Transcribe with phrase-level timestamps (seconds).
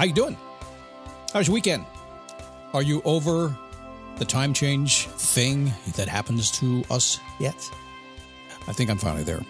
[0.00, 0.38] How you doing?
[1.34, 1.84] How's your weekend?
[2.72, 3.54] Are you over
[4.16, 7.70] the time change thing that happens to us yet?
[8.66, 9.42] I think I'm finally there.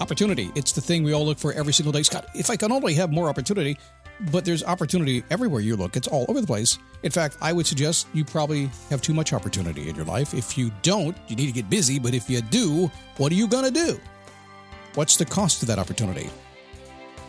[0.00, 0.50] Opportunity.
[0.54, 2.02] It's the thing we all look for every single day.
[2.02, 3.78] Scott, if I can only have more opportunity,
[4.30, 5.96] but there's opportunity everywhere you look.
[5.96, 6.78] It's all over the place.
[7.02, 10.34] In fact, I would suggest you probably have too much opportunity in your life.
[10.34, 11.98] If you don't, you need to get busy.
[11.98, 13.98] But if you do, what are you going to do?
[14.94, 16.28] What's the cost of that opportunity?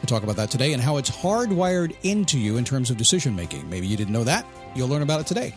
[0.01, 3.35] We'll talk about that today and how it's hardwired into you in terms of decision
[3.35, 3.69] making.
[3.69, 4.47] Maybe you didn't know that.
[4.75, 5.53] You'll learn about it today.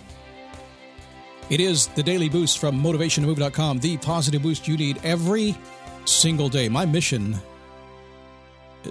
[1.48, 5.56] It is the daily boost from motivationtomove.com, the positive boost you need every
[6.04, 6.68] single day.
[6.68, 7.38] My mission,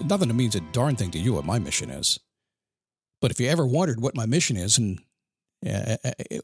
[0.05, 2.19] nothing that means a darn thing to you what my mission is.
[3.21, 4.99] But if you ever wondered what my mission is, and
[5.67, 5.97] uh,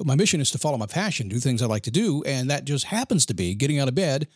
[0.03, 2.65] my mission is to follow my passion, do things I like to do, and that
[2.65, 4.27] just happens to be getting out of bed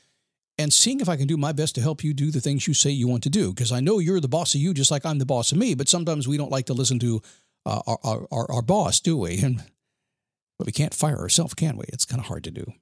[0.57, 2.73] and seeing if I can do my best to help you do the things you
[2.73, 3.53] say you want to do.
[3.53, 5.73] Because I know you're the boss of you, just like I'm the boss of me.
[5.73, 7.21] But sometimes we don't like to listen to
[7.65, 9.39] uh, our, our, our boss, do we?
[9.41, 9.63] And
[10.59, 11.85] but we can't fire ourselves, can we?
[11.87, 12.73] It's kind of hard to do.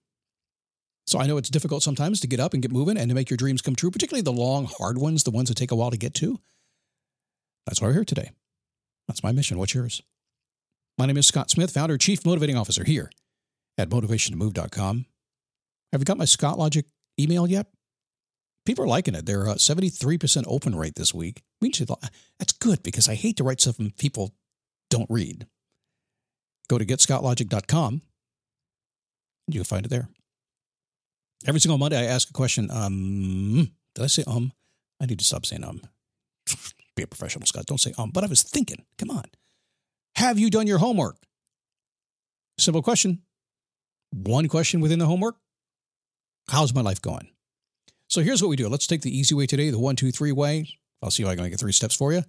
[1.08, 3.30] So I know it's difficult sometimes to get up and get moving and to make
[3.30, 5.90] your dreams come true, particularly the long, hard ones, the ones that take a while
[5.90, 6.40] to get to.
[7.66, 8.32] That's why we're here today.
[9.08, 9.58] That's my mission.
[9.58, 10.02] What's yours?
[10.98, 13.10] My name is Scott Smith, founder, chief motivating officer here
[13.78, 15.06] at motivationtomove.com.
[15.92, 16.86] Have you got my Scott Logic
[17.22, 17.68] email yet?
[18.66, 19.26] People are liking it.
[19.26, 21.42] They're a 73% open rate this week.
[21.60, 21.90] We should,
[22.38, 24.34] that's good because I hate to write stuff people
[24.90, 25.48] don't read.
[26.68, 28.02] Go to getscottlogic.com.
[29.48, 30.10] You can find it there.
[31.46, 32.70] Every single Monday, I ask a question.
[32.72, 34.52] Um, did I say um?
[35.02, 35.82] I need to stop saying um.
[36.96, 37.66] Be a professional, Scott.
[37.66, 38.12] Don't say um.
[38.12, 39.26] But I was thinking, come on.
[40.16, 41.18] Have you done your homework?
[42.58, 43.24] Simple question.
[44.12, 45.36] One question within the homework.
[46.50, 47.30] How's my life going?
[48.08, 48.68] So here's what we do.
[48.68, 50.68] Let's take the easy way today, the one, two, three way.
[51.02, 52.24] I'll see if I can it three steps for you.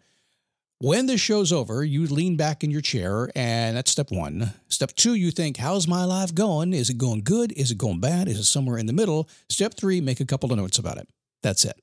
[0.78, 4.52] When the show's over, you lean back in your chair, and that's step one.
[4.68, 6.72] Step two, you think, how's my life going?
[6.72, 7.52] Is it going good?
[7.52, 8.26] Is it going bad?
[8.26, 9.28] Is it somewhere in the middle?
[9.48, 11.08] Step three, make a couple of notes about it.
[11.42, 11.80] That's it.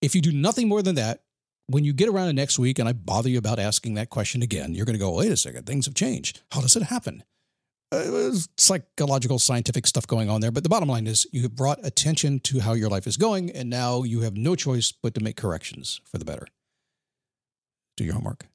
[0.00, 1.22] If you do nothing more than that,
[1.66, 4.42] when you get around to next week and I bother you about asking that question
[4.42, 6.40] again, you're going to go, wait a second, things have changed.
[6.52, 7.24] How does it happen?
[7.92, 10.52] Uh, psychological, scientific stuff going on there.
[10.52, 13.50] But the bottom line is you have brought attention to how your life is going,
[13.50, 16.46] and now you have no choice but to make corrections for the better
[18.00, 18.46] do your homework.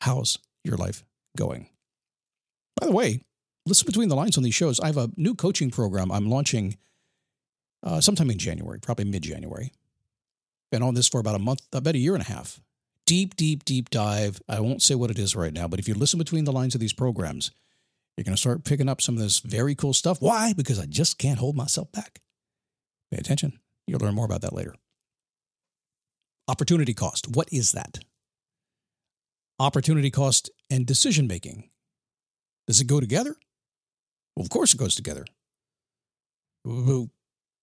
[0.00, 1.04] How's your life
[1.36, 1.68] going?
[2.80, 3.20] By the way,
[3.66, 4.80] listen between the lines on these shows.
[4.80, 6.78] I have a new coaching program I'm launching
[7.82, 9.72] uh, sometime in January, probably mid January.
[10.70, 12.60] Been on this for about a month, about a year and a half.
[13.06, 14.40] Deep, deep, deep dive.
[14.48, 16.74] I won't say what it is right now, but if you listen between the lines
[16.74, 17.50] of these programs,
[18.16, 20.20] you're going to start picking up some of this very cool stuff.
[20.20, 20.52] Why?
[20.52, 22.20] Because I just can't hold myself back.
[23.10, 23.58] Pay attention.
[23.86, 24.74] You'll learn more about that later.
[26.48, 27.28] Opportunity cost.
[27.28, 27.98] What is that?
[29.58, 31.70] opportunity cost and decision making.
[32.66, 33.36] Does it go together?
[34.34, 35.24] Well, of course it goes together.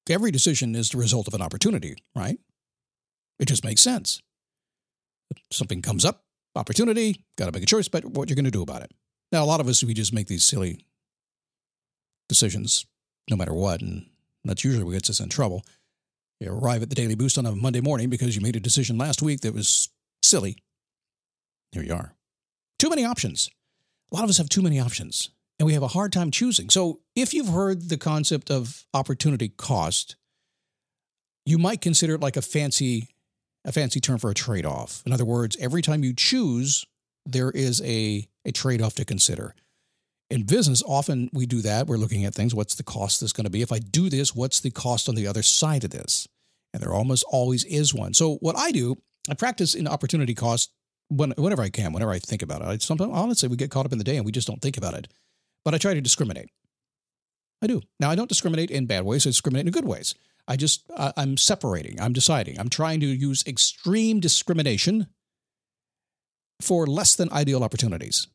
[0.09, 2.37] Every decision is the result of an opportunity, right?
[3.39, 4.21] It just makes sense.
[5.51, 6.23] something comes up,
[6.55, 8.91] opportunity, got to make a choice, but what you're going to do about it.
[9.31, 10.85] Now, a lot of us, we just make these silly
[12.27, 12.85] decisions
[13.29, 14.07] no matter what, and
[14.43, 15.63] that's usually what gets us in trouble.
[16.39, 18.97] You arrive at the Daily Boost on a Monday morning because you made a decision
[18.97, 19.89] last week that was
[20.23, 20.57] silly
[21.71, 22.15] here you are.
[22.79, 23.49] Too many options.
[24.11, 26.69] A lot of us have too many options and we have a hard time choosing.
[26.69, 30.15] So, if you've heard the concept of opportunity cost,
[31.45, 33.07] you might consider it like a fancy
[33.63, 35.03] a fancy term for a trade-off.
[35.05, 36.83] In other words, every time you choose,
[37.27, 39.55] there is a a trade-off to consider.
[40.29, 41.87] In business, often we do that.
[41.87, 42.55] We're looking at things.
[42.55, 43.61] What's the cost that's going to be?
[43.61, 46.27] If I do this, what's the cost on the other side of this?
[46.73, 48.13] And there almost always is one.
[48.13, 48.95] So what I do,
[49.29, 50.71] I practice in opportunity cost
[51.09, 52.67] when, whenever I can, whenever I think about it.
[52.67, 54.77] I sometimes, honestly, we get caught up in the day and we just don't think
[54.77, 55.09] about it.
[55.65, 56.49] But I try to discriminate.
[57.61, 57.81] I do.
[57.99, 60.15] Now, I don't discriminate in bad ways, I discriminate in good ways.
[60.47, 62.59] I just, uh, I'm separating, I'm deciding.
[62.59, 65.07] I'm trying to use extreme discrimination
[66.61, 68.27] for less than ideal opportunities.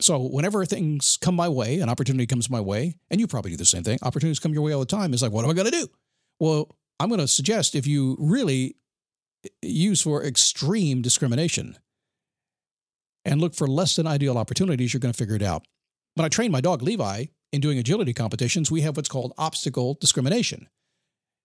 [0.00, 3.56] So, whenever things come my way, an opportunity comes my way, and you probably do
[3.56, 5.12] the same thing, opportunities come your way all the time.
[5.12, 5.88] It's like, what am I going to do?
[6.38, 8.76] Well, I'm going to suggest if you really
[9.62, 11.76] use for extreme discrimination,
[13.24, 15.66] and look for less than ideal opportunities, you're going to figure it out.
[16.14, 19.98] When I train my dog Levi in doing agility competitions, we have what's called obstacle
[20.00, 20.68] discrimination.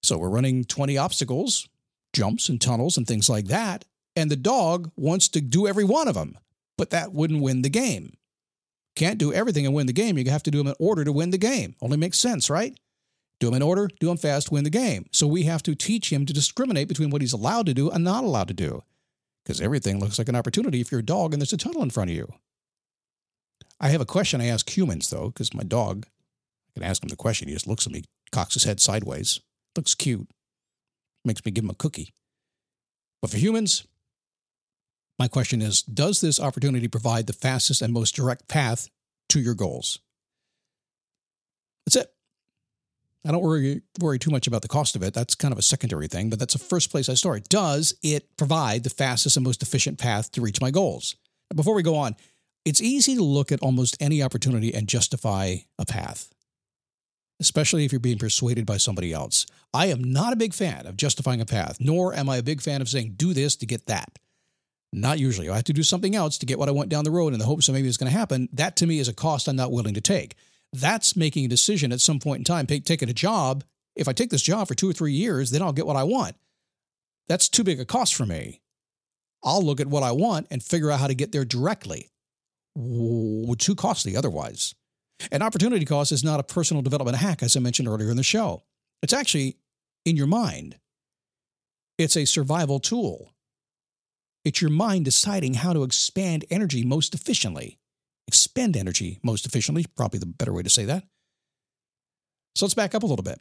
[0.02, 1.68] So we're running 20 obstacles,
[2.14, 3.86] jumps and tunnels and things like that.
[4.16, 6.38] And the dog wants to do every one of them,
[6.78, 8.14] but that wouldn't win the game.
[8.96, 10.18] Can't do everything and win the game.
[10.18, 11.76] You have to do them in order to win the game.
[11.82, 12.78] Only makes sense, right?
[13.40, 15.08] Do them in order, do them fast, win the game.
[15.12, 18.04] So we have to teach him to discriminate between what he's allowed to do and
[18.04, 18.84] not allowed to do
[19.44, 21.90] because everything looks like an opportunity if you're a dog and there's a tunnel in
[21.90, 22.32] front of you.
[23.80, 26.06] I have a question I ask humans, though, because my dog,
[26.70, 27.48] I can ask him the question.
[27.48, 29.42] He just looks at me, cocks his head sideways,
[29.76, 30.30] looks cute,
[31.26, 32.14] makes me give him a cookie.
[33.22, 33.86] But for humans,
[35.24, 38.90] my question is Does this opportunity provide the fastest and most direct path
[39.30, 40.00] to your goals?
[41.86, 42.14] That's it.
[43.26, 45.14] I don't worry worry too much about the cost of it.
[45.14, 47.48] That's kind of a secondary thing, but that's the first place I start.
[47.48, 51.16] Does it provide the fastest and most efficient path to reach my goals?
[51.56, 52.18] Before we go on,
[52.66, 56.34] it's easy to look at almost any opportunity and justify a path,
[57.40, 59.46] especially if you're being persuaded by somebody else.
[59.74, 62.60] I am not a big fan of justifying a path, nor am I a big
[62.60, 64.20] fan of saying, do this to get that.
[64.94, 65.50] Not usually.
[65.50, 67.40] I have to do something else to get what I want down the road in
[67.40, 68.48] the hopes that maybe it's going to happen.
[68.54, 70.36] That to me is a cost I'm not willing to take
[70.74, 73.64] that's making a decision at some point in time, taking a job.
[73.96, 76.04] If I take this job for two or three years, then I'll get what I
[76.04, 76.36] want.
[77.28, 78.60] That's too big a cost for me.
[79.44, 82.10] I'll look at what I want and figure out how to get there directly.
[82.76, 84.74] Too costly otherwise.
[85.32, 88.24] An opportunity cost is not a personal development hack, as I mentioned earlier in the
[88.24, 88.64] show.
[89.04, 89.58] It's actually
[90.06, 90.80] in your mind.
[92.00, 93.30] It's a survival tool.
[94.44, 97.80] It's your mind deciding how to expand energy most efficiently
[98.28, 101.04] expend energy most efficiently, probably the better way to say that.
[102.56, 103.40] So let's back up a little bit.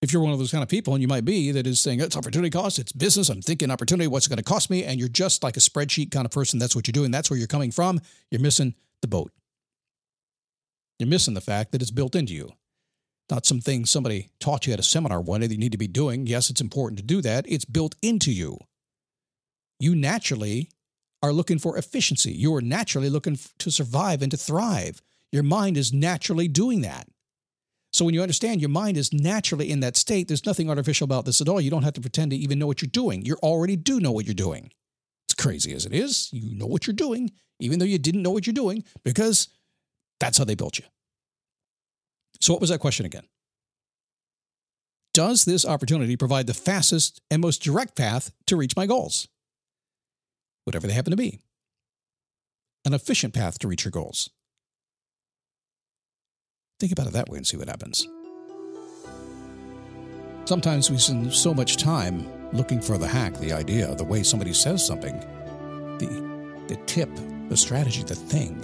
[0.00, 2.00] If you're one of those kind of people, and you might be, that is saying
[2.00, 4.82] it's opportunity cost, it's business, I'm thinking opportunity, what's it going to cost me?
[4.82, 7.38] And you're just like a spreadsheet kind of person, that's what you're doing, that's where
[7.38, 8.00] you're coming from,
[8.30, 9.32] you're missing the boat.
[10.98, 12.50] You're missing the fact that it's built into you.
[13.30, 15.88] Not something somebody taught you at a seminar one day that you need to be
[15.88, 16.26] doing.
[16.26, 17.44] Yes, it's important to do that.
[17.48, 18.58] It's built into you.
[19.78, 20.70] You naturally
[21.22, 22.32] are looking for efficiency.
[22.32, 25.00] You are naturally looking to survive and to thrive.
[25.30, 27.08] Your mind is naturally doing that.
[27.92, 31.24] So when you understand your mind is naturally in that state, there's nothing artificial about
[31.24, 31.60] this at all.
[31.60, 33.24] You don't have to pretend to even know what you're doing.
[33.24, 34.72] You already do know what you're doing.
[35.26, 36.30] It's crazy as it is.
[36.32, 37.30] You know what you're doing,
[37.60, 39.48] even though you didn't know what you're doing, because
[40.20, 40.84] that's how they built you.
[42.40, 43.24] So, what was that question again?
[45.14, 49.28] Does this opportunity provide the fastest and most direct path to reach my goals?
[50.64, 51.40] whatever they happen to be.
[52.84, 54.30] An efficient path to reach your goals.
[56.80, 58.08] Think about it that way and see what happens.
[60.44, 64.52] Sometimes we spend so much time looking for the hack, the idea, the way somebody
[64.52, 65.18] says something,
[65.98, 67.08] the, the tip,
[67.48, 68.60] the strategy, the thing,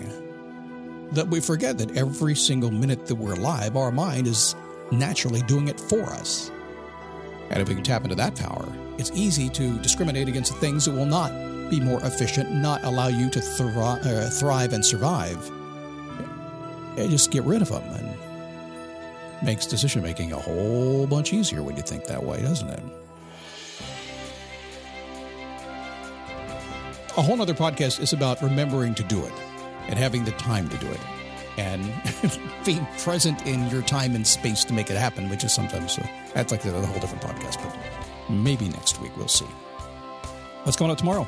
[1.12, 4.54] that we forget that every single minute that we're alive, our mind is
[4.90, 6.50] naturally doing it for us.
[7.50, 8.66] And if we can tap into that power,
[8.98, 11.30] it's easy to discriminate against the things that will not
[11.70, 15.50] be more efficient, not allow you to thri- uh, thrive and survive.
[16.98, 21.76] And just get rid of them and makes decision making a whole bunch easier when
[21.76, 22.82] you think that way, doesn't it?
[27.16, 29.32] A whole other podcast is about remembering to do it
[29.88, 31.00] and having the time to do it
[31.58, 31.92] and
[32.64, 36.06] being present in your time and space to make it happen, which is sometimes uh,
[36.32, 37.76] that's like a whole different podcast, but
[38.30, 39.46] maybe next week we'll see.
[40.62, 41.26] What's going on tomorrow?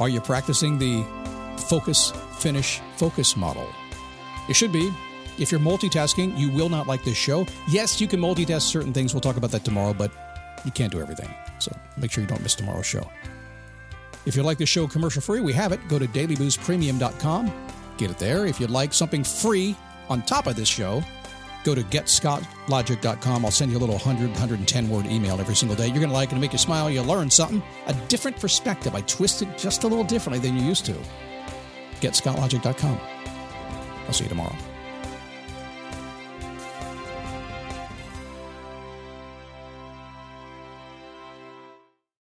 [0.00, 1.04] Are you practicing the
[1.68, 3.68] focus, finish, focus model?
[4.48, 4.92] It should be.
[5.38, 7.46] If you're multitasking, you will not like this show.
[7.68, 9.12] Yes, you can multitask certain things.
[9.12, 10.12] We'll talk about that tomorrow, but
[10.64, 11.28] you can't do everything.
[11.58, 13.08] So make sure you don't miss tomorrow's show.
[14.26, 15.86] If you'd like the show commercial free, we have it.
[15.88, 17.52] Go to dailyboostpremium.com.
[17.96, 18.46] Get it there.
[18.46, 19.76] If you'd like something free
[20.08, 21.02] on top of this show,
[21.64, 23.44] go to getscottlogic.com.
[23.44, 25.86] I'll send you a little 100, 110 word email every single day.
[25.86, 26.90] You're going to like it and make you smile.
[26.90, 28.94] You'll learn something, a different perspective.
[28.94, 30.96] I twist it just a little differently than you used to.
[32.00, 32.98] Getscottlogic.com.
[34.06, 34.56] I'll see you tomorrow.